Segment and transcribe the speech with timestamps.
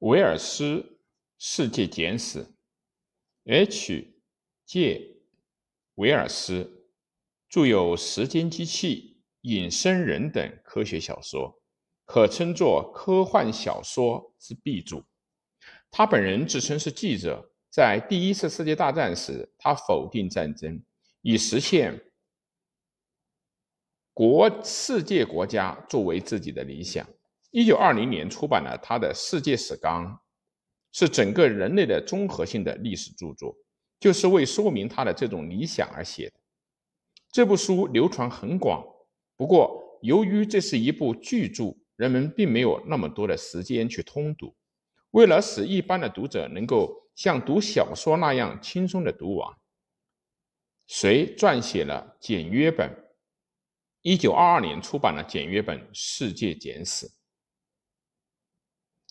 [0.00, 0.98] 威尔斯
[1.38, 2.46] 世界简史
[3.44, 4.14] ，H.
[4.66, 5.16] 介
[5.94, 6.90] 威尔斯
[7.48, 9.18] 著有《时间机器》
[9.60, 11.62] 《隐身人》等科学小说，
[12.04, 15.02] 可称作科幻小说之鼻祖。
[15.90, 20.84] 他本人自称是记者，在第一次世界大战时，他否定战争，
[21.22, 22.12] 以实现
[24.12, 27.08] 国世界国家作为自己的理想。
[27.50, 30.06] 一九二零年出版了他的《世界史纲》，
[30.92, 33.56] 是整个人类的综合性的历史著作，
[33.98, 36.34] 就是为说明他的这种理想而写的。
[37.30, 38.84] 这部书流传很广，
[39.36, 44.54] 不过由于这是一部巨著，人们并没有那么多的时间去通读。
[45.12, 49.54] 为了使一般的读者能够像读小说那样轻松的读完，
[50.86, 52.90] 谁撰写了简约本？
[54.02, 57.06] 一九二二年出版了简约本《世界简史》。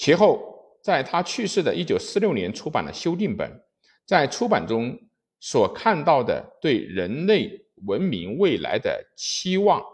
[0.00, 0.40] 其后，
[0.82, 3.52] 在他去世的一九四六年出版了修订本，
[4.06, 4.98] 在出版中
[5.40, 7.50] 所看到的对人类
[7.84, 9.84] 文明未来的期望，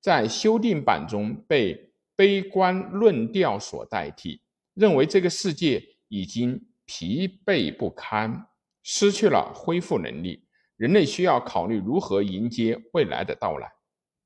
[0.00, 4.40] 在修订版中被悲观论调所代替，
[4.72, 8.46] 认为这个世界已经疲惫不堪，
[8.82, 10.42] 失去了恢复能力，
[10.78, 13.70] 人类需要考虑如何迎接未来的到来。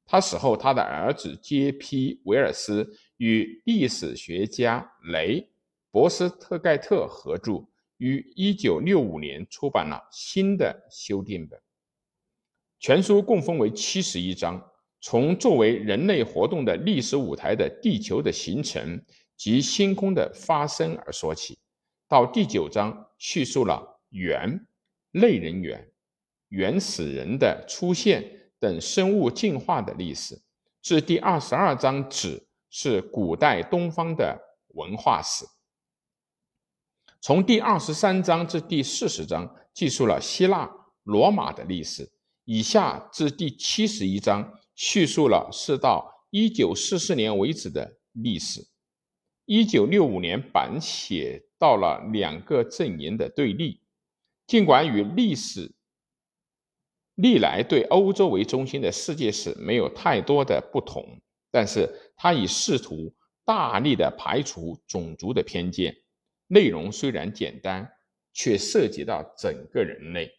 [0.07, 2.99] 他死后，他的儿子杰皮·维尔斯。
[3.19, 5.41] 与历史学家雷·
[5.93, 7.65] 博斯特盖特合著，
[7.97, 11.59] 于1965年出版了新的修订本。
[12.81, 14.61] 全书共分为七十一章，
[15.01, 19.01] 从作为人类活动的历史舞台的地球的形成
[19.37, 21.57] 及星空的发生而说起，
[22.09, 24.67] 到第九章叙述了猿、
[25.13, 25.89] 类人猿、
[26.49, 30.43] 原始人的出现等生物进化的历史，
[30.81, 32.47] 至第二十二章止。
[32.77, 34.37] 是古代东方的
[34.71, 35.47] 文化史。
[37.21, 40.69] 从第二十三章至第四十章记述了希腊、
[41.05, 42.11] 罗马的历史，
[42.45, 48.67] 以下至第七十一章叙述了是到一九四四年为止的历史。
[49.45, 53.81] 一九六五年版写到了两个阵营的对立，
[54.49, 55.73] 尽管与历史
[57.15, 61.21] 历来对欧洲为中心的世界史没有太多的不同。
[61.51, 63.15] 但是他已试图
[63.45, 65.95] 大力的排除种族的偏见，
[66.49, 67.89] 内容虽然简单，
[68.33, 70.35] 却涉及到整个人类。